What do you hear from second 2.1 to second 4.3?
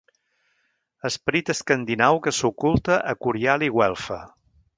que s'oculta a Curial i Güelfa.